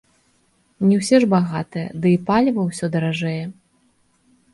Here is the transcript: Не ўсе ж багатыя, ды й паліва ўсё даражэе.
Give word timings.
Не 0.87 0.95
ўсе 1.01 1.17
ж 1.23 1.27
багатыя, 1.33 1.91
ды 2.05 2.13
й 2.15 2.21
паліва 2.29 2.61
ўсё 2.71 2.85
даражэе. 2.97 3.45